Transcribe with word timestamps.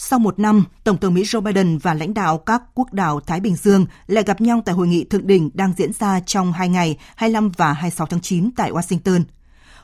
sau 0.00 0.18
một 0.18 0.38
năm, 0.38 0.64
Tổng 0.84 0.98
thống 0.98 1.14
Mỹ 1.14 1.22
Joe 1.22 1.40
Biden 1.40 1.78
và 1.78 1.94
lãnh 1.94 2.14
đạo 2.14 2.38
các 2.38 2.62
quốc 2.74 2.92
đảo 2.92 3.20
Thái 3.20 3.40
Bình 3.40 3.56
Dương 3.56 3.86
lại 4.06 4.24
gặp 4.24 4.40
nhau 4.40 4.62
tại 4.64 4.74
hội 4.74 4.88
nghị 4.88 5.04
thượng 5.04 5.26
đỉnh 5.26 5.50
đang 5.54 5.72
diễn 5.76 5.92
ra 5.92 6.20
trong 6.20 6.52
hai 6.52 6.68
ngày 6.68 6.98
25 7.16 7.50
và 7.56 7.72
26 7.72 8.06
tháng 8.06 8.20
9 8.20 8.50
tại 8.56 8.72
Washington. 8.72 9.22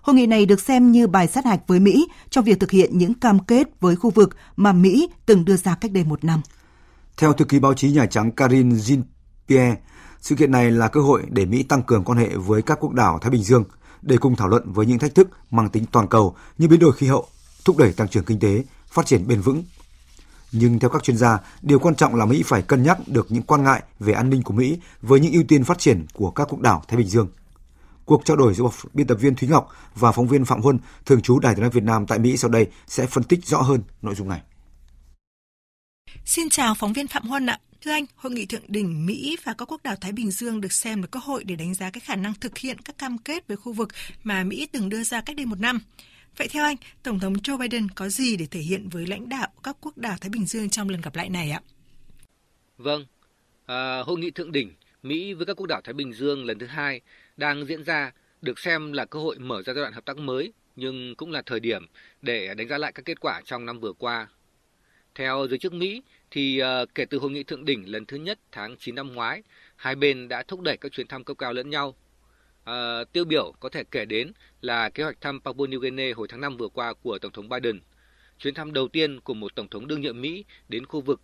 Hội 0.02 0.16
nghị 0.16 0.27
này 0.27 0.46
được 0.46 0.60
xem 0.60 0.92
như 0.92 1.06
bài 1.06 1.27
sát 1.27 1.45
hạch 1.45 1.60
với 1.66 1.80
Mỹ 1.80 2.08
trong 2.30 2.45
việc 2.45 2.60
thực 2.60 2.70
hiện 2.70 2.98
những 2.98 3.14
cam 3.14 3.38
kết 3.38 3.69
với 3.80 3.96
khu 3.96 4.10
vực 4.10 4.36
mà 4.56 4.72
Mỹ 4.72 5.08
từng 5.27 5.45
đưa 5.45 5.56
ra 5.56 5.74
cách 5.74 5.92
đây 5.92 6.05
một 6.05 6.24
năm. 6.24 6.41
Theo 7.16 7.33
thư 7.33 7.44
ký 7.44 7.58
báo 7.58 7.74
chí 7.74 7.91
Nhà 7.91 8.06
Trắng 8.06 8.33
Karine 8.33 8.74
Jean-Pierre, 8.74 9.74
sự 10.20 10.34
kiện 10.34 10.50
này 10.50 10.70
là 10.70 10.88
cơ 10.88 11.00
hội 11.00 11.22
để 11.28 11.44
Mỹ 11.44 11.62
tăng 11.62 11.83
cường 11.83 12.05
quan 12.05 12.19
hệ 12.19 12.28
với 12.36 12.62
các 12.62 12.78
quốc 12.80 12.92
đảo 12.92 13.19
Thái 13.22 13.30
Bình 13.30 13.42
Dương 13.42 13.64
để 14.02 14.16
cùng 14.16 14.36
thảo 14.36 14.48
luận 14.48 14.72
với 14.72 14.86
những 14.86 14.98
thách 14.98 15.14
thức 15.14 15.28
mang 15.50 15.69
tính 15.69 15.84
toàn 15.92 16.08
cầu 16.08 16.36
như 16.58 16.69
biến 16.69 16.80
đổi 16.80 16.92
khí 16.92 17.06
hậu, 17.06 17.27
thúc 17.64 17.77
đẩy 17.77 17.92
tăng 17.92 18.08
trưởng 18.08 18.24
kinh 18.24 18.38
tế, 18.38 18.64
phát 18.88 19.06
triển 19.06 19.27
bền 19.27 19.41
vững 19.41 19.62
nhưng 20.56 20.78
theo 20.78 20.90
các 20.90 21.02
chuyên 21.02 21.16
gia, 21.16 21.38
điều 21.62 21.78
quan 21.78 21.94
trọng 21.94 22.14
là 22.14 22.26
Mỹ 22.26 22.42
phải 22.46 22.62
cân 22.62 22.82
nhắc 22.82 22.98
được 23.06 23.26
những 23.28 23.42
quan 23.42 23.64
ngại 23.64 23.82
về 23.98 24.12
an 24.12 24.30
ninh 24.30 24.42
của 24.42 24.54
Mỹ 24.54 24.78
với 25.02 25.20
những 25.20 25.33
ưu 25.33 25.42
tiên 25.48 25.64
phát 25.64 25.78
triển 25.78 26.06
của 26.12 26.30
các 26.30 26.48
quốc 26.50 26.61
đảo 26.61 26.84
Thái 26.88 26.96
Bình 26.96 27.08
Dương. 27.08 27.28
Cuộc 28.05 28.24
trao 28.24 28.36
đổi 28.36 28.55
giữa 28.55 28.64
biên 28.92 29.06
tập 29.06 29.14
viên 29.14 29.34
Thúy 29.34 29.48
Ngọc 29.48 29.69
và 29.94 30.12
phóng 30.12 30.28
viên 30.28 30.44
Phạm 30.44 30.61
Huân, 30.61 30.78
thường 31.06 31.22
trú 31.22 31.38
Đài 31.38 31.55
tiếng 31.55 31.61
nói 31.61 31.70
Việt 31.70 31.83
Nam 31.83 32.06
tại 32.06 32.19
Mỹ 32.19 32.36
sau 32.36 32.50
đây 32.50 32.66
sẽ 32.86 33.06
phân 33.06 33.24
tích 33.24 33.46
rõ 33.46 33.62
hơn 33.62 33.83
nội 34.02 34.14
dung 34.14 34.28
này. 34.28 34.41
Xin 36.24 36.48
chào 36.48 36.74
phóng 36.74 36.92
viên 36.92 37.06
Phạm 37.06 37.28
Huân 37.28 37.46
ạ. 37.46 37.58
Thưa 37.83 37.91
anh, 37.91 38.05
hội 38.16 38.33
nghị 38.33 38.46
thượng 38.46 38.62
đỉnh 38.68 39.06
Mỹ 39.06 39.36
và 39.44 39.55
các 39.58 39.72
quốc 39.72 39.83
đảo 39.83 39.96
Thái 40.00 40.12
Bình 40.12 40.30
Dương 40.30 40.61
được 40.61 40.72
xem 40.72 41.02
là 41.02 41.06
cơ 41.06 41.20
hội 41.22 41.44
để 41.44 41.56
đánh 41.56 41.74
giá 41.74 41.91
cái 41.91 42.00
khả 42.00 42.16
năng 42.16 42.34
thực 42.41 42.58
hiện 42.58 42.80
các 42.80 42.98
cam 42.98 43.18
kết 43.18 43.48
với 43.48 43.56
khu 43.56 43.72
vực 43.72 43.89
mà 44.22 44.44
Mỹ 44.44 44.68
từng 44.72 44.89
đưa 44.89 45.02
ra 45.02 45.20
cách 45.20 45.36
đây 45.36 45.46
một 45.46 45.61
năm. 45.61 45.80
Vậy 46.36 46.48
theo 46.48 46.64
anh, 46.64 46.77
Tổng 47.02 47.20
thống 47.20 47.32
Joe 47.32 47.58
Biden 47.58 47.88
có 47.88 48.08
gì 48.08 48.36
để 48.36 48.46
thể 48.50 48.60
hiện 48.60 48.88
với 48.88 49.06
lãnh 49.06 49.28
đạo 49.28 49.48
các 49.62 49.77
quốc 49.80 49.98
đảo 49.98 50.16
Thái 50.20 50.30
Bình 50.30 50.46
Dương 50.46 50.70
trong 50.70 50.88
lần 50.88 51.00
gặp 51.00 51.16
lại 51.16 51.28
này 51.28 51.50
ạ? 51.50 51.60
Vâng, 52.78 53.06
à, 53.66 53.98
hội 53.98 54.18
nghị 54.18 54.30
thượng 54.30 54.52
đỉnh 54.52 54.72
Mỹ 55.02 55.32
với 55.32 55.46
các 55.46 55.55
quốc 55.56 55.66
đảo 55.66 55.80
Thái 55.84 55.94
Bình 55.94 56.12
Dương 56.12 56.44
lần 56.44 56.58
thứ 56.58 56.66
hai 56.66 57.00
đang 57.36 57.66
diễn 57.66 57.84
ra 57.84 58.12
được 58.42 58.58
xem 58.58 58.92
là 58.92 59.05
cơ 59.05 59.18
hội 59.18 59.38
mở 59.38 59.62
ra 59.62 59.74
giai 59.74 59.82
đoạn 59.82 59.92
hợp 59.92 60.05
tác 60.05 60.16
mới 60.16 60.52
nhưng 60.77 61.14
cũng 61.16 61.30
là 61.30 61.42
thời 61.46 61.60
điểm 61.60 61.86
để 62.22 62.55
đánh 62.55 62.68
giá 62.68 62.78
lại 62.78 62.92
các 62.92 63.05
kết 63.05 63.20
quả 63.20 63.40
trong 63.44 63.66
năm 63.66 63.80
vừa 63.80 63.92
qua. 63.92 64.28
Theo 65.14 65.46
giới 65.50 65.58
chức 65.58 65.72
Mỹ 65.72 66.02
thì 66.30 66.58
à, 66.58 66.84
kể 66.94 67.05
từ 67.05 67.18
hội 67.18 67.30
nghị 67.30 67.42
thượng 67.42 67.64
đỉnh 67.64 67.92
lần 67.92 68.06
thứ 68.06 68.16
nhất 68.16 68.38
tháng 68.52 68.77
9 68.78 68.94
năm 68.94 69.12
ngoái, 69.12 69.42
hai 69.77 69.94
bên 69.94 70.28
đã 70.28 70.42
thúc 70.48 70.60
đẩy 70.60 70.77
các 70.77 70.92
chuyến 70.92 71.06
thăm 71.06 71.24
cấp 71.24 71.38
cao 71.38 71.52
lẫn 71.52 71.70
nhau 71.70 71.94
uh, 72.70 73.12
tiêu 73.12 73.25
biểu 73.25 73.53
có 73.61 73.69
thể 73.69 73.84
kể 73.84 74.05
đến 74.05 74.33
là 74.61 74.89
kế 74.89 75.03
hoạch 75.03 75.20
thăm 75.20 75.41
Papua 75.41 75.67
New 75.67 75.79
Guinea 75.79 76.15
hồi 76.17 76.29
tháng 76.29 76.41
5 76.41 76.57
vừa 76.57 76.69
qua 76.69 76.95
của 77.03 77.19
Tổng 77.19 77.33
thống 77.33 77.48
Biden, 77.48 77.81
chuyến 78.39 78.55
thăm 78.55 78.73
đầu 78.73 78.89
tiên 78.89 79.20
của 79.20 79.34
một 79.34 79.55
Tổng 79.55 79.69
thống 79.69 79.87
đương 79.87 80.01
nhiệm 80.01 80.20
Mỹ 80.20 80.45
đến 80.69 80.87
khu 80.87 81.01
vực, 81.01 81.20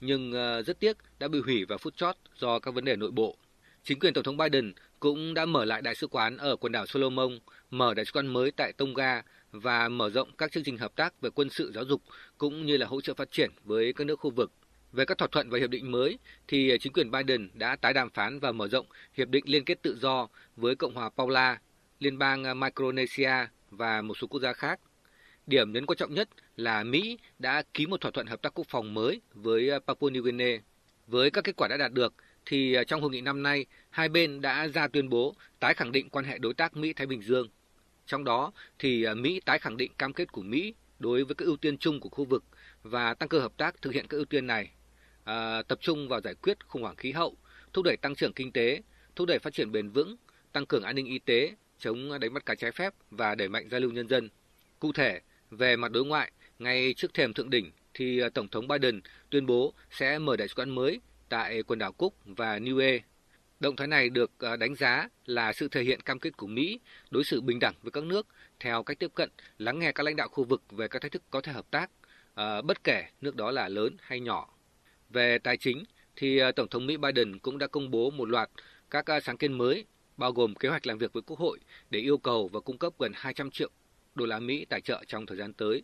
nhưng 0.00 0.30
uh, 0.30 0.66
rất 0.66 0.80
tiếc 0.80 0.96
đã 1.18 1.28
bị 1.28 1.40
hủy 1.40 1.64
vào 1.64 1.78
phút 1.78 1.96
chót 1.96 2.16
do 2.36 2.58
các 2.58 2.74
vấn 2.74 2.84
đề 2.84 2.96
nội 2.96 3.10
bộ. 3.10 3.36
Chính 3.84 3.98
quyền 3.98 4.14
Tổng 4.14 4.24
thống 4.24 4.36
Biden 4.36 4.72
cũng 5.00 5.34
đã 5.34 5.46
mở 5.46 5.64
lại 5.64 5.82
đại 5.82 5.94
sứ 5.94 6.06
quán 6.06 6.36
ở 6.36 6.56
quần 6.56 6.72
đảo 6.72 6.86
Solomon, 6.86 7.38
mở 7.70 7.94
đại 7.94 8.04
sứ 8.04 8.12
quán 8.12 8.26
mới 8.26 8.50
tại 8.50 8.72
Tonga 8.72 9.22
và 9.52 9.88
mở 9.88 10.10
rộng 10.10 10.28
các 10.38 10.52
chương 10.52 10.64
trình 10.64 10.78
hợp 10.78 10.96
tác 10.96 11.20
về 11.20 11.30
quân 11.30 11.50
sự 11.50 11.72
giáo 11.74 11.84
dục 11.84 12.02
cũng 12.38 12.66
như 12.66 12.76
là 12.76 12.86
hỗ 12.86 13.00
trợ 13.00 13.14
phát 13.14 13.30
triển 13.30 13.50
với 13.64 13.92
các 13.92 14.06
nước 14.06 14.20
khu 14.20 14.30
vực 14.30 14.52
về 14.94 15.04
các 15.04 15.18
thỏa 15.18 15.28
thuận 15.32 15.50
và 15.50 15.58
hiệp 15.58 15.70
định 15.70 15.92
mới, 15.92 16.18
thì 16.48 16.78
chính 16.80 16.92
quyền 16.92 17.10
Biden 17.10 17.48
đã 17.54 17.76
tái 17.76 17.92
đàm 17.92 18.10
phán 18.10 18.40
và 18.40 18.52
mở 18.52 18.68
rộng 18.68 18.86
hiệp 19.14 19.28
định 19.28 19.44
liên 19.46 19.64
kết 19.64 19.82
tự 19.82 19.96
do 20.00 20.28
với 20.56 20.76
Cộng 20.76 20.94
hòa 20.94 21.10
Paula, 21.16 21.60
Liên 22.00 22.18
bang 22.18 22.60
Micronesia 22.60 23.32
và 23.70 24.02
một 24.02 24.14
số 24.18 24.26
quốc 24.26 24.40
gia 24.40 24.52
khác. 24.52 24.80
Điểm 25.46 25.72
nhấn 25.72 25.86
quan 25.86 25.96
trọng 25.96 26.14
nhất 26.14 26.28
là 26.56 26.84
Mỹ 26.84 27.18
đã 27.38 27.62
ký 27.74 27.86
một 27.86 28.00
thỏa 28.00 28.10
thuận 28.10 28.26
hợp 28.26 28.42
tác 28.42 28.54
quốc 28.54 28.66
phòng 28.68 28.94
mới 28.94 29.20
với 29.34 29.70
Papua 29.86 30.10
New 30.10 30.22
Guinea. 30.22 30.58
Với 31.06 31.30
các 31.30 31.44
kết 31.44 31.56
quả 31.56 31.68
đã 31.68 31.76
đạt 31.76 31.92
được, 31.92 32.14
thì 32.46 32.76
trong 32.86 33.00
hội 33.00 33.10
nghị 33.10 33.20
năm 33.20 33.42
nay, 33.42 33.66
hai 33.90 34.08
bên 34.08 34.40
đã 34.40 34.68
ra 34.68 34.88
tuyên 34.88 35.08
bố 35.08 35.34
tái 35.60 35.74
khẳng 35.74 35.92
định 35.92 36.10
quan 36.10 36.24
hệ 36.24 36.38
đối 36.38 36.54
tác 36.54 36.76
Mỹ-Thái 36.76 37.06
Bình 37.06 37.22
Dương. 37.22 37.48
Trong 38.06 38.24
đó, 38.24 38.52
thì 38.78 39.06
Mỹ 39.16 39.40
tái 39.44 39.58
khẳng 39.58 39.76
định 39.76 39.92
cam 39.98 40.12
kết 40.12 40.32
của 40.32 40.42
Mỹ 40.42 40.74
đối 40.98 41.24
với 41.24 41.34
các 41.34 41.44
ưu 41.44 41.56
tiên 41.56 41.78
chung 41.78 42.00
của 42.00 42.08
khu 42.08 42.24
vực 42.24 42.44
và 42.82 43.14
tăng 43.14 43.28
cường 43.28 43.42
hợp 43.42 43.56
tác 43.56 43.82
thực 43.82 43.94
hiện 43.94 44.06
các 44.08 44.16
ưu 44.16 44.24
tiên 44.24 44.46
này 44.46 44.70
à, 45.24 45.62
tập 45.62 45.78
trung 45.82 46.08
vào 46.08 46.20
giải 46.20 46.34
quyết 46.34 46.68
khủng 46.68 46.82
hoảng 46.82 46.96
khí 46.96 47.12
hậu, 47.12 47.36
thúc 47.72 47.84
đẩy 47.84 47.96
tăng 47.96 48.14
trưởng 48.14 48.32
kinh 48.32 48.52
tế, 48.52 48.82
thúc 49.16 49.28
đẩy 49.28 49.38
phát 49.38 49.54
triển 49.54 49.72
bền 49.72 49.90
vững, 49.90 50.16
tăng 50.52 50.66
cường 50.66 50.82
an 50.82 50.96
ninh 50.96 51.06
y 51.06 51.18
tế, 51.18 51.54
chống 51.78 52.20
đánh 52.20 52.34
bắt 52.34 52.46
cá 52.46 52.54
trái 52.54 52.72
phép 52.72 52.94
và 53.10 53.34
đẩy 53.34 53.48
mạnh 53.48 53.68
giao 53.70 53.80
lưu 53.80 53.90
nhân 53.90 54.08
dân. 54.08 54.28
Cụ 54.80 54.92
thể, 54.92 55.20
về 55.50 55.76
mặt 55.76 55.92
đối 55.92 56.04
ngoại, 56.04 56.32
ngay 56.58 56.94
trước 56.96 57.14
thềm 57.14 57.34
thượng 57.34 57.50
đỉnh 57.50 57.72
thì 57.94 58.20
à, 58.20 58.28
Tổng 58.34 58.48
thống 58.48 58.68
Biden 58.68 59.00
tuyên 59.30 59.46
bố 59.46 59.74
sẽ 59.90 60.18
mở 60.18 60.36
đại 60.36 60.48
sứ 60.48 60.54
quán 60.54 60.70
mới 60.70 61.00
tại 61.28 61.62
quần 61.62 61.78
đảo 61.78 61.92
Cook 61.92 62.12
và 62.24 62.58
Niue. 62.58 62.98
Động 63.60 63.76
thái 63.76 63.86
này 63.86 64.08
được 64.08 64.30
à, 64.38 64.56
đánh 64.56 64.74
giá 64.74 65.08
là 65.26 65.52
sự 65.52 65.68
thể 65.68 65.82
hiện 65.82 66.00
cam 66.00 66.18
kết 66.18 66.36
của 66.36 66.46
Mỹ 66.46 66.80
đối 67.10 67.24
xử 67.24 67.40
bình 67.40 67.58
đẳng 67.58 67.74
với 67.82 67.90
các 67.90 68.04
nước 68.04 68.26
theo 68.60 68.82
cách 68.82 68.98
tiếp 68.98 69.10
cận 69.14 69.30
lắng 69.58 69.78
nghe 69.78 69.92
các 69.92 70.02
lãnh 70.02 70.16
đạo 70.16 70.28
khu 70.28 70.44
vực 70.44 70.62
về 70.70 70.88
các 70.88 71.02
thách 71.02 71.12
thức 71.12 71.22
có 71.30 71.40
thể 71.40 71.52
hợp 71.52 71.70
tác, 71.70 71.90
à, 72.34 72.62
bất 72.62 72.84
kể 72.84 73.04
nước 73.20 73.36
đó 73.36 73.50
là 73.50 73.68
lớn 73.68 73.96
hay 74.00 74.20
nhỏ. 74.20 74.53
Về 75.14 75.38
tài 75.38 75.56
chính, 75.56 75.84
thì 76.16 76.38
ờ, 76.38 76.52
Tổng 76.52 76.68
thống 76.68 76.86
Mỹ 76.86 76.96
Biden 76.96 77.38
cũng 77.38 77.58
đã 77.58 77.66
công 77.66 77.90
bố 77.90 78.10
một 78.10 78.28
loạt 78.28 78.50
các 78.90 79.06
ờ, 79.06 79.20
sáng 79.20 79.36
kiến 79.36 79.52
mới, 79.52 79.84
bao 80.16 80.32
gồm 80.32 80.54
kế 80.54 80.68
hoạch 80.68 80.86
làm 80.86 80.98
việc 80.98 81.12
với 81.12 81.22
Quốc 81.22 81.38
hội 81.38 81.58
để 81.90 81.98
yêu 82.00 82.18
cầu 82.18 82.48
và 82.52 82.60
cung 82.60 82.78
cấp 82.78 82.92
gần 82.98 83.12
200 83.14 83.50
triệu 83.50 83.70
đô 84.14 84.26
la 84.26 84.38
Mỹ 84.38 84.64
tài 84.68 84.80
trợ 84.80 85.04
trong 85.06 85.26
thời 85.26 85.36
gian 85.38 85.52
tới. 85.52 85.82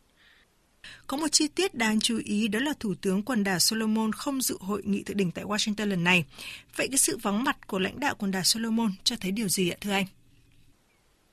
Có 1.06 1.16
một 1.16 1.28
chi 1.32 1.48
tiết 1.48 1.74
đáng 1.74 2.00
chú 2.00 2.20
ý 2.24 2.48
đó 2.48 2.58
là 2.60 2.72
Thủ 2.80 2.94
tướng 3.00 3.22
quần 3.22 3.44
đảo 3.44 3.58
Solomon 3.58 4.12
không 4.12 4.40
dự 4.40 4.56
hội 4.60 4.82
nghị 4.84 5.02
thượng 5.02 5.16
đỉnh 5.16 5.30
tại 5.30 5.44
Washington 5.44 5.86
lần 5.86 6.04
này. 6.04 6.24
Vậy 6.76 6.88
cái 6.90 6.98
sự 6.98 7.16
vắng 7.22 7.44
mặt 7.44 7.66
của 7.66 7.78
lãnh 7.78 8.00
đạo 8.00 8.14
quần 8.18 8.30
đảo 8.30 8.42
Solomon 8.44 8.90
cho 9.04 9.16
thấy 9.20 9.30
điều 9.30 9.48
gì 9.48 9.70
ạ 9.70 9.76
thưa 9.80 9.92
anh? 9.92 10.06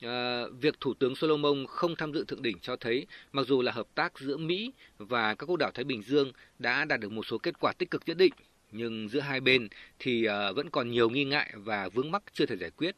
À, 0.00 0.44
việc 0.60 0.80
Thủ 0.80 0.94
tướng 0.94 1.16
Solomon 1.16 1.66
không 1.66 1.96
tham 1.96 2.12
dự 2.12 2.24
thượng 2.24 2.42
đỉnh 2.42 2.58
cho 2.58 2.76
thấy 2.76 3.06
mặc 3.32 3.46
dù 3.46 3.62
là 3.62 3.72
hợp 3.72 3.86
tác 3.94 4.18
giữa 4.18 4.36
Mỹ 4.36 4.72
và 4.98 5.34
các 5.34 5.46
quốc 5.46 5.56
đảo 5.56 5.70
Thái 5.74 5.84
Bình 5.84 6.02
Dương 6.02 6.32
đã 6.58 6.84
đạt 6.84 7.00
được 7.00 7.12
một 7.12 7.26
số 7.26 7.38
kết 7.38 7.54
quả 7.60 7.72
tích 7.72 7.90
cực 7.90 8.02
nhất 8.06 8.16
định, 8.16 8.32
nhưng 8.72 9.08
giữa 9.08 9.20
hai 9.20 9.40
bên 9.40 9.68
thì 9.98 10.24
à, 10.24 10.52
vẫn 10.52 10.70
còn 10.70 10.90
nhiều 10.90 11.10
nghi 11.10 11.24
ngại 11.24 11.52
và 11.54 11.88
vướng 11.88 12.10
mắc 12.10 12.22
chưa 12.32 12.46
thể 12.46 12.56
giải 12.56 12.70
quyết. 12.70 12.96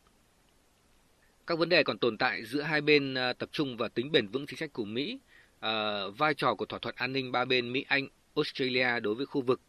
Các 1.47 1.59
vấn 1.59 1.69
đề 1.69 1.83
còn 1.83 1.99
tồn 1.99 2.19
tại 2.19 2.45
giữa 2.45 2.63
hai 2.63 2.81
bên 2.81 3.15
à, 3.15 3.33
tập 3.33 3.49
trung 3.53 3.77
vào 3.77 3.89
tính 3.89 4.13
bền 4.13 4.29
vững 4.29 4.47
chính 4.47 4.59
sách 4.59 4.73
của 4.73 4.85
Mỹ, 4.85 5.19
à, 5.61 6.03
vai 6.19 6.35
trò 6.35 6.55
của 6.55 6.67
thỏa 6.67 6.79
thuận 6.79 6.95
an 6.99 7.13
ninh 7.13 7.33
ba 7.33 7.45
bên 7.45 7.73
Mỹ-Anh, 7.73 8.09
Australia 8.37 9.01
đối 9.01 9.15
với 9.15 9.27
khu 9.27 9.41
vực 9.43 9.61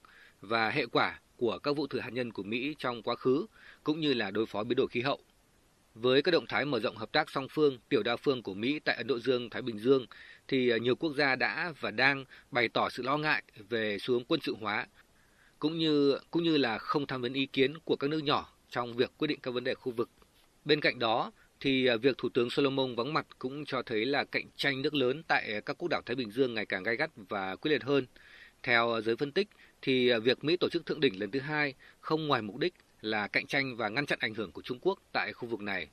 và 0.42 0.70
hệ 0.70 0.86
quả 0.86 1.20
của 1.38 1.60
các 1.60 1.72
vụ 1.72 1.88
thử 1.88 2.00
hạt 2.00 2.10
nhân 2.10 2.32
của 2.32 2.44
Mỹ 2.44 2.76
trong 2.80 3.04
quá 3.04 3.16
khứ, 3.16 3.46
cũng 3.84 4.00
như 4.00 4.14
là 4.14 4.32
đối 4.32 4.46
phó 4.46 4.64
biến 4.64 4.76
đổi 4.76 4.88
khí 4.88 5.02
hậu. 5.02 5.20
Với 5.96 6.22
các 6.22 6.32
động 6.32 6.46
thái 6.50 6.66
mở 6.66 6.80
rộng 6.80 6.98
hợp 6.98 7.12
tác 7.12 7.30
song 7.30 7.48
phương, 7.50 7.78
tiểu 7.90 8.04
đa 8.04 8.16
phương 8.16 8.44
của 8.44 8.54
Mỹ 8.54 8.80
tại 8.80 8.96
Ấn 8.96 9.08
Độ 9.08 9.20
Dương, 9.20 9.50
Thái 9.50 9.62
Bình 9.62 9.80
Dương, 9.80 10.06
thì 10.48 10.70
à, 10.70 10.78
nhiều 10.78 10.96
quốc 10.96 11.14
gia 11.18 11.36
đã 11.36 11.74
và 11.80 11.92
đang 11.92 12.26
bày 12.52 12.68
tỏ 12.70 12.90
sự 12.90 13.04
lo 13.04 13.18
ngại 13.18 13.44
về 13.70 13.98
xu 14.00 14.14
hướng 14.14 14.26
quân 14.26 14.40
sự 14.44 14.56
hóa, 14.62 14.88
cũng 15.60 15.78
như 15.78 16.18
cũng 16.32 16.44
như 16.44 16.58
là 16.58 16.78
không 16.78 17.08
tham 17.08 17.22
vấn 17.22 17.34
ý 17.34 17.46
kiến 17.46 17.74
của 17.86 17.96
các 17.96 18.10
nước 18.10 18.24
nhỏ 18.24 18.54
trong 18.70 18.96
việc 18.96 19.12
quyết 19.18 19.28
định 19.28 19.40
các 19.44 19.52
vấn 19.52 19.64
đề 19.64 19.74
khu 19.74 19.92
vực. 19.92 20.10
Bên 20.66 20.82
cạnh 20.82 21.00
đó, 21.00 21.32
thì 21.60 21.86
à, 21.86 21.96
việc 21.96 22.18
Thủ 22.18 22.30
tướng 22.30 22.50
Solomon 22.50 22.96
vắng 22.96 23.14
mặt 23.14 23.28
cũng 23.40 23.66
cho 23.66 23.82
thấy 23.82 24.06
là 24.06 24.24
cạnh 24.24 24.46
tranh 24.56 24.82
nước 24.82 24.94
lớn 24.94 25.24
tại 25.28 25.62
các 25.66 25.78
quốc 25.78 25.90
đảo 25.90 26.02
Thái 26.06 26.16
Bình 26.16 26.32
Dương 26.32 26.54
ngày 26.54 26.66
càng 26.66 26.84
gay 26.84 26.96
gắt 26.96 27.12
và 27.16 27.56
quyết 27.56 27.72
liệt 27.72 27.84
hơn. 27.84 28.06
Theo 28.64 29.02
giới 29.02 29.16
phân 29.16 29.32
tích, 29.32 29.48
thì 29.82 30.10
à, 30.10 30.20
việc 30.20 30.44
Mỹ 30.44 30.58
tổ 30.58 30.70
chức 30.70 30.86
thượng 30.86 31.00
đỉnh 31.00 31.20
lần 31.20 31.32
thứ 31.32 31.40
hai 31.40 31.74
không 32.00 32.28
ngoài 32.28 32.42
mục 32.42 32.58
đích 32.58 32.74
là 33.02 33.28
cạnh 33.28 33.48
tranh 33.48 33.76
và 33.76 33.90
ngăn 33.90 34.06
chặn 34.06 34.20
ảnh 34.22 34.34
hưởng 34.34 34.52
của 34.52 34.62
Trung 34.62 34.80
Quốc 34.82 35.00
tại 35.12 35.34
khu 35.34 35.48
vực 35.48 35.62
này. 35.62 35.88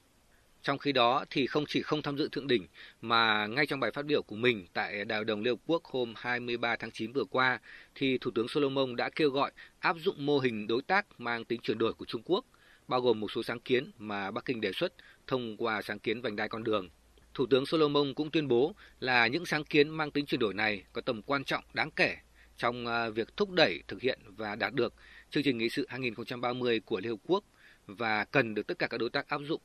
Trong 0.62 0.78
khi 0.78 0.92
đó 0.92 1.24
thì 1.30 1.46
không 1.46 1.64
chỉ 1.68 1.82
không 1.82 2.02
tham 2.02 2.18
dự 2.18 2.28
thượng 2.32 2.46
đỉnh 2.46 2.66
mà 3.00 3.46
ngay 3.46 3.66
trong 3.66 3.80
bài 3.80 3.90
phát 3.94 4.04
biểu 4.04 4.22
của 4.22 4.36
mình 4.36 4.66
tại 4.72 5.04
Đại 5.04 5.18
hội 5.18 5.24
đồng 5.24 5.40
Liên 5.42 5.54
Hợp 5.54 5.60
Quốc 5.66 5.84
hôm 5.84 6.14
23 6.16 6.76
tháng 6.76 6.90
9 6.90 7.12
vừa 7.12 7.24
qua 7.24 7.60
thì 7.94 8.18
Thủ 8.18 8.30
tướng 8.34 8.48
Solomon 8.48 8.96
đã 8.96 9.10
kêu 9.16 9.30
gọi 9.30 9.52
áp 9.78 9.96
dụng 9.98 10.26
mô 10.26 10.38
hình 10.38 10.66
đối 10.66 10.82
tác 10.82 11.20
mang 11.20 11.44
tính 11.44 11.60
chuyển 11.60 11.78
đổi 11.78 11.92
của 11.92 12.04
Trung 12.04 12.22
Quốc, 12.24 12.44
bao 12.88 13.00
gồm 13.00 13.20
một 13.20 13.30
số 13.30 13.42
sáng 13.42 13.60
kiến 13.60 13.92
mà 13.98 14.30
Bắc 14.30 14.44
Kinh 14.44 14.60
đề 14.60 14.72
xuất 14.72 14.92
thông 15.26 15.56
qua 15.56 15.82
sáng 15.82 15.98
kiến 15.98 16.22
vành 16.22 16.36
đai 16.36 16.48
con 16.48 16.64
đường. 16.64 16.88
Thủ 17.34 17.46
tướng 17.46 17.66
Solomon 17.66 18.14
cũng 18.14 18.30
tuyên 18.30 18.48
bố 18.48 18.74
là 19.00 19.26
những 19.26 19.46
sáng 19.46 19.64
kiến 19.64 19.88
mang 19.88 20.10
tính 20.10 20.26
chuyển 20.26 20.40
đổi 20.40 20.54
này 20.54 20.84
có 20.92 21.00
tầm 21.00 21.22
quan 21.22 21.44
trọng 21.44 21.64
đáng 21.74 21.90
kể 21.90 22.16
trong 22.58 22.86
à, 22.86 23.08
việc 23.08 23.36
thúc 23.36 23.50
đẩy 23.50 23.82
thực 23.88 24.00
hiện 24.02 24.18
và 24.36 24.54
đạt 24.54 24.74
được 24.74 24.94
chương 25.30 25.42
trình 25.42 25.58
nghị 25.58 25.68
sự 25.68 25.86
2030 25.88 26.80
của 26.80 27.00
Liên 27.00 27.10
Hợp 27.10 27.18
Quốc 27.26 27.44
và 27.86 28.24
cần 28.24 28.54
được 28.54 28.66
tất 28.66 28.78
cả 28.78 28.86
các 28.86 28.98
đối 28.98 29.10
tác 29.10 29.28
áp 29.28 29.40
dụng. 29.48 29.60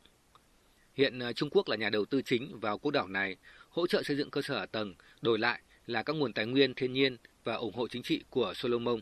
Hiện 0.93 1.19
ờ, 1.19 1.33
Trung 1.33 1.49
Quốc 1.49 1.67
là 1.69 1.75
nhà 1.75 1.89
đầu 1.89 2.05
tư 2.05 2.21
chính 2.21 2.59
vào 2.59 2.77
quốc 2.77 2.91
đảo 2.91 3.07
này, 3.07 3.35
hỗ 3.69 3.87
trợ 3.87 4.03
xây 4.03 4.17
dựng 4.17 4.29
cơ 4.29 4.41
sở 4.41 4.59
hạ 4.59 4.65
tầng, 4.65 4.95
đổi 5.21 5.39
lại 5.39 5.61
là 5.87 6.03
các 6.03 6.13
nguồn 6.13 6.33
tài 6.33 6.45
nguyên 6.45 6.73
thiên 6.73 6.93
nhiên 6.93 7.17
và 7.43 7.55
ủng 7.55 7.73
hộ 7.73 7.87
chính 7.87 8.03
trị 8.03 8.23
của 8.29 8.53
Solomon. 8.55 8.99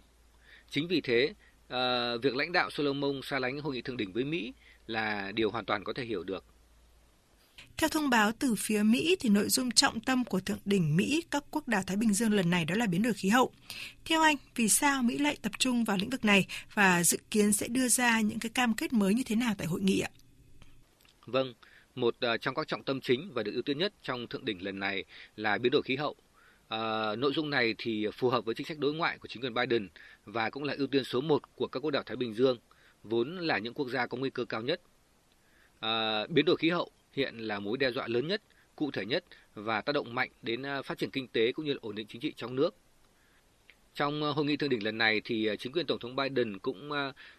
Chính 0.70 0.88
vì 0.88 1.02
thế, 1.02 1.34
ờ, 1.68 2.18
việc 2.18 2.36
lãnh 2.36 2.52
đạo 2.52 2.70
Solomon 2.70 3.22
xa 3.24 3.40
lánh 3.40 3.60
hội 3.60 3.76
nghị 3.76 3.82
thượng 3.82 3.98
đỉnh 3.98 4.14
với 4.14 4.24
Mỹ 4.24 4.54
là 4.88 5.32
điều 5.32 5.52
hoàn 5.52 5.66
toàn 5.66 5.84
có 5.84 5.94
thể 5.94 6.04
hiểu 6.04 6.24
được. 6.24 6.46
Theo 7.78 7.90
thông 7.90 8.10
báo 8.10 8.32
từ 8.40 8.56
phía 8.58 8.84
Mỹ 8.84 9.16
thì 9.20 9.30
nội 9.30 9.50
dung 9.50 9.72
trọng 9.72 10.00
tâm 10.00 10.26
của 10.26 10.40
thượng 10.40 10.60
đỉnh 10.66 10.96
Mỹ 10.98 11.24
các 11.32 11.44
quốc 11.52 11.68
đảo 11.68 11.82
Thái 11.88 11.98
Bình 11.98 12.14
Dương 12.14 12.34
lần 12.34 12.50
này 12.50 12.66
đó 12.66 12.76
là 12.76 12.86
biến 12.86 13.02
đổi 13.02 13.14
khí 13.14 13.30
hậu. 13.30 13.52
Theo 14.06 14.22
anh, 14.22 14.36
vì 14.56 14.70
sao 14.70 15.04
Mỹ 15.04 15.18
lại 15.18 15.38
tập 15.42 15.52
trung 15.60 15.84
vào 15.84 15.98
lĩnh 15.98 16.10
vực 16.10 16.26
này 16.26 16.48
và 16.74 17.04
dự 17.04 17.18
kiến 17.32 17.54
sẽ 17.54 17.68
đưa 17.68 17.88
ra 17.88 18.22
những 18.22 18.40
cái 18.40 18.50
cam 18.50 18.74
kết 18.74 18.94
mới 18.94 19.14
như 19.14 19.24
thế 19.26 19.36
nào 19.36 19.54
tại 19.58 19.68
hội 19.68 19.82
nghị 19.82 20.00
ạ? 20.00 20.10
Vâng, 21.26 21.54
một 21.96 22.16
à, 22.20 22.38
trong 22.38 22.56
các 22.56 22.68
trọng 22.68 22.84
tâm 22.84 23.02
chính 23.02 23.32
và 23.34 23.44
được 23.44 23.52
ưu 23.54 23.62
tiên 23.62 23.78
nhất 23.78 23.94
trong 24.04 24.28
thượng 24.28 24.46
đỉnh 24.46 24.64
lần 24.64 24.80
này 24.80 25.04
là 25.36 25.58
biến 25.58 25.72
đổi 25.72 25.82
khí 25.82 25.96
hậu. 25.96 26.16
À, 26.68 27.16
nội 27.16 27.32
dung 27.36 27.50
này 27.50 27.76
thì 27.78 28.08
phù 28.14 28.30
hợp 28.30 28.46
với 28.46 28.56
chính 28.56 28.68
sách 28.68 28.80
đối 28.80 28.94
ngoại 28.94 29.18
của 29.18 29.28
chính 29.28 29.44
quyền 29.44 29.54
Biden 29.54 29.90
và 30.26 30.50
cũng 30.50 30.64
là 30.64 30.76
ưu 30.78 30.88
tiên 30.88 31.04
số 31.04 31.22
1 31.22 31.42
của 31.56 31.68
các 31.68 31.80
quốc 31.80 31.92
đảo 31.92 32.04
Thái 32.06 32.18
Bình 32.18 32.34
Dương, 32.34 32.58
vốn 33.04 33.38
là 33.38 33.58
những 33.58 33.74
quốc 33.74 33.90
gia 33.90 34.08
có 34.08 34.18
nguy 34.18 34.30
cơ 34.30 34.46
cao 34.46 34.62
nhất. 34.62 34.82
À, 35.80 36.28
biến 36.28 36.46
đổi 36.46 36.56
khí 36.56 36.70
hậu 36.70 36.92
hiện 37.14 37.38
là 37.38 37.60
mối 37.60 37.78
đe 37.78 37.92
dọa 37.92 38.08
lớn 38.08 38.28
nhất, 38.28 38.42
cụ 38.76 38.92
thể 38.92 39.06
nhất 39.06 39.24
và 39.54 39.82
tác 39.82 39.94
động 39.94 40.16
mạnh 40.16 40.30
đến 40.42 40.66
à, 40.66 40.82
phát 40.82 40.98
triển 40.98 41.10
kinh 41.12 41.28
tế 41.28 41.52
cũng 41.52 41.66
như 41.66 41.78
ổn 41.82 41.96
định 41.96 42.08
chính 42.08 42.22
trị 42.22 42.34
trong 42.38 42.56
nước. 42.56 42.76
Trong 43.96 44.24
à, 44.24 44.30
hội 44.30 44.46
nghị 44.46 44.58
thượng 44.58 44.70
đỉnh 44.70 44.84
lần 44.84 44.98
này 44.98 45.22
thì 45.24 45.48
à, 45.48 45.56
chính 45.56 45.72
quyền 45.72 45.86
Tổng 45.86 46.00
thống 46.00 46.16
Biden 46.16 46.60
cũng 46.60 46.92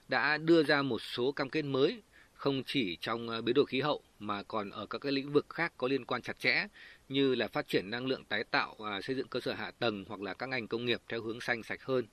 đã 0.09 0.39
đưa 0.39 0.63
ra 0.63 0.83
một 0.83 1.03
số 1.03 1.33
cam 1.33 1.51
kết 1.51 1.63
mới 1.63 2.03
không 2.35 2.63
chỉ 2.67 2.97
trong 3.01 3.45
biến 3.45 3.55
đổi 3.55 3.67
khí 3.67 3.81
hậu 3.81 4.03
mà 4.19 4.43
còn 4.43 4.71
ở 4.71 4.87
các 4.87 4.99
cái 4.99 5.13
lĩnh 5.13 5.33
vực 5.33 5.47
khác 5.49 5.73
có 5.77 5.89
liên 5.89 6.05
quan 6.05 6.23
chặt 6.23 6.39
chẽ 6.39 6.67
như 7.09 7.35
là 7.35 7.49
phát 7.49 7.69
triển 7.69 7.91
năng 7.91 8.07
lượng 8.07 8.25
tái 8.25 8.45
tạo, 8.45 8.77
xây 9.03 9.17
dựng 9.17 9.29
cơ 9.29 9.41
sở 9.41 9.53
hạ 9.53 9.71
tầng 9.79 10.05
hoặc 10.09 10.21
là 10.21 10.35
các 10.35 10.49
ngành 10.49 10.69
công 10.69 10.87
nghiệp 10.87 11.01
theo 11.09 11.23
hướng 11.23 11.41
xanh 11.41 11.63
sạch 11.63 11.83
hơn. 11.83 12.07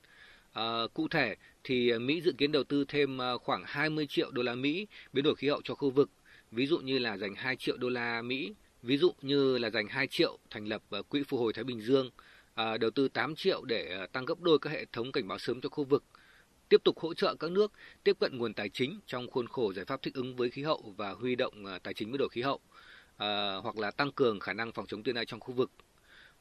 À, 0.53 0.63
cụ 0.93 1.07
thể 1.07 1.35
thì 1.63 1.99
Mỹ 1.99 2.21
dự 2.21 2.33
kiến 2.37 2.51
đầu 2.51 2.63
tư 2.63 2.85
thêm 2.87 3.19
khoảng 3.41 3.63
20 3.65 4.07
triệu 4.07 4.31
đô 4.31 4.43
la 4.43 4.55
Mỹ 4.55 4.87
biến 5.13 5.23
đổi 5.23 5.35
khí 5.35 5.49
hậu 5.49 5.61
cho 5.63 5.75
khu 5.75 5.89
vực 5.89 6.09
ví 6.51 6.67
dụ 6.67 6.77
như 6.79 6.99
là 6.99 7.17
dành 7.17 7.35
2 7.35 7.55
triệu 7.55 7.77
đô 7.77 7.89
la 7.89 8.21
Mỹ, 8.21 8.53
ví 8.83 8.97
dụ 8.97 9.13
như 9.21 9.57
là 9.57 9.69
dành 9.69 9.87
2 9.87 10.07
triệu 10.07 10.37
thành 10.49 10.67
lập 10.67 10.81
ờ, 10.89 11.01
quỹ 11.03 11.23
phục 11.23 11.39
hồi 11.39 11.53
Thái 11.53 11.63
Bình 11.63 11.81
Dương, 11.81 12.09
ờ, 12.53 12.77
đầu 12.77 12.91
tư 12.91 13.07
8 13.07 13.35
triệu 13.35 13.65
để 13.65 13.89
ờ, 13.99 14.07
tăng 14.07 14.25
gấp 14.25 14.41
đôi 14.41 14.59
các 14.59 14.69
hệ 14.69 14.85
thống 14.93 15.11
cảnh 15.11 15.27
báo 15.27 15.39
sớm 15.39 15.61
cho 15.61 15.69
khu 15.69 15.83
vực, 15.83 16.03
tiếp 16.69 16.81
tục 16.83 16.99
hỗ 16.99 17.13
trợ 17.13 17.35
các 17.35 17.51
nước 17.51 17.71
tiếp 18.03 18.15
cận 18.19 18.37
nguồn 18.37 18.53
tài 18.53 18.69
chính 18.69 18.99
trong 19.05 19.29
khuôn 19.29 19.47
khổ 19.47 19.73
giải 19.73 19.85
pháp 19.85 20.01
thích 20.01 20.13
ứng 20.13 20.35
với 20.35 20.49
khí 20.49 20.63
hậu 20.63 20.93
và 20.97 21.11
huy 21.11 21.35
động 21.35 21.65
tài 21.83 21.93
chính 21.93 22.11
biến 22.11 22.17
đổi 22.17 22.29
khí 22.29 22.41
hậu, 22.41 22.59
hoặc 23.63 23.77
là 23.77 23.91
tăng 23.91 24.11
cường 24.11 24.39
khả 24.39 24.53
năng 24.53 24.71
phòng 24.71 24.85
chống 24.87 25.03
thiên 25.03 25.15
tai 25.15 25.25
trong 25.25 25.39
khu 25.39 25.53
vực. 25.53 25.71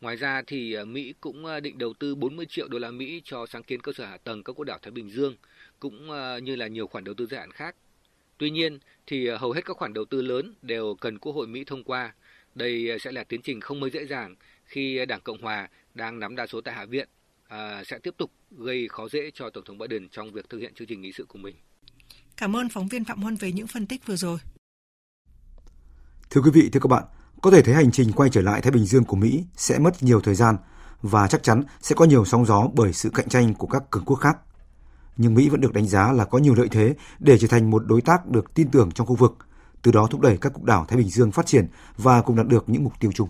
Ngoài 0.00 0.16
ra 0.16 0.42
thì 0.46 0.84
Mỹ 0.84 1.14
cũng 1.20 1.46
định 1.62 1.78
đầu 1.78 1.94
tư 1.98 2.14
40 2.14 2.46
triệu 2.46 2.68
đô 2.68 2.78
la 2.78 2.90
Mỹ 2.90 3.22
cho 3.24 3.46
sáng 3.46 3.62
kiến 3.62 3.80
cơ 3.80 3.92
sở 3.92 4.04
hạ 4.06 4.16
tầng 4.16 4.42
các 4.44 4.52
quốc 4.52 4.64
đảo 4.64 4.78
Thái 4.82 4.90
Bình 4.90 5.10
Dương, 5.10 5.36
cũng 5.80 6.08
như 6.42 6.56
là 6.56 6.66
nhiều 6.66 6.86
khoản 6.86 7.04
đầu 7.04 7.14
tư 7.14 7.26
dài 7.26 7.40
hạn 7.40 7.52
khác. 7.52 7.76
Tuy 8.38 8.50
nhiên, 8.50 8.78
thì 9.06 9.26
ờ, 9.26 9.36
hầu 9.36 9.52
hết 9.52 9.64
các 9.64 9.76
khoản 9.76 9.92
đầu 9.92 10.04
tư 10.04 10.22
lớn 10.22 10.54
đều 10.62 10.94
cần 11.00 11.18
Quốc 11.18 11.32
hội 11.32 11.46
Mỹ 11.46 11.64
thông 11.66 11.84
qua. 11.84 12.14
Đây 12.54 12.90
ờ, 12.90 12.98
sẽ 12.98 13.12
là 13.12 13.24
tiến 13.24 13.42
trình 13.42 13.60
không 13.60 13.80
mới 13.80 13.90
dễ 13.90 14.06
dàng 14.06 14.34
khi 14.64 15.06
Đảng 15.08 15.20
Cộng 15.20 15.42
Hòa 15.42 15.68
đang 15.94 16.18
nắm 16.18 16.36
đa 16.36 16.46
số 16.46 16.60
tại 16.60 16.74
Hạ 16.74 16.84
viện 16.84 17.08
à, 17.48 17.82
sẽ 17.86 17.98
tiếp 17.98 18.14
tục 18.16 18.30
gây 18.58 18.88
khó 18.88 19.08
dễ 19.08 19.30
cho 19.34 19.50
Tổng 19.50 19.64
thống 19.64 19.78
Biden 19.78 20.08
trong 20.08 20.32
việc 20.32 20.48
thực 20.48 20.58
hiện 20.58 20.74
chương 20.74 20.88
trình 20.88 21.00
nghị 21.00 21.12
sự 21.12 21.24
của 21.28 21.38
mình. 21.38 21.56
Cảm 22.36 22.56
ơn 22.56 22.68
phóng 22.68 22.88
viên 22.88 23.04
Phạm 23.04 23.22
Huân 23.22 23.36
về 23.36 23.52
những 23.52 23.66
phân 23.66 23.86
tích 23.86 24.06
vừa 24.06 24.16
rồi. 24.16 24.38
Thưa 26.30 26.40
quý 26.40 26.50
vị, 26.54 26.70
thưa 26.72 26.80
các 26.80 26.88
bạn, 26.88 27.04
có 27.42 27.50
thể 27.50 27.62
thấy 27.62 27.74
hành 27.74 27.92
trình 27.92 28.12
quay 28.12 28.30
trở 28.30 28.40
lại 28.40 28.60
Thái 28.60 28.70
Bình 28.70 28.84
Dương 28.84 29.04
của 29.04 29.16
Mỹ 29.16 29.44
sẽ 29.56 29.78
mất 29.78 30.02
nhiều 30.02 30.20
thời 30.20 30.34
gian 30.34 30.56
và 31.02 31.28
chắc 31.28 31.42
chắn 31.42 31.62
sẽ 31.80 31.94
có 31.94 32.04
nhiều 32.04 32.24
sóng 32.24 32.46
gió 32.46 32.68
bởi 32.74 32.92
sự 32.92 33.10
cạnh 33.14 33.28
tranh 33.28 33.54
của 33.54 33.66
các 33.66 33.82
cường 33.90 34.04
quốc 34.04 34.16
khác 34.16 34.38
nhưng 35.18 35.34
Mỹ 35.34 35.48
vẫn 35.48 35.60
được 35.60 35.72
đánh 35.72 35.86
giá 35.86 36.12
là 36.12 36.24
có 36.24 36.38
nhiều 36.38 36.54
lợi 36.54 36.68
thế 36.70 36.94
để 37.18 37.38
trở 37.38 37.48
thành 37.48 37.70
một 37.70 37.82
đối 37.86 38.00
tác 38.00 38.26
được 38.26 38.54
tin 38.54 38.70
tưởng 38.70 38.90
trong 38.90 39.06
khu 39.06 39.14
vực, 39.14 39.36
từ 39.82 39.92
đó 39.92 40.08
thúc 40.10 40.20
đẩy 40.20 40.36
các 40.36 40.52
cục 40.52 40.64
đảo 40.64 40.84
Thái 40.88 40.98
Bình 40.98 41.08
Dương 41.08 41.32
phát 41.32 41.46
triển 41.46 41.66
và 41.96 42.22
cùng 42.22 42.36
đạt 42.36 42.46
được 42.46 42.68
những 42.68 42.84
mục 42.84 42.92
tiêu 43.00 43.12
chung. 43.14 43.28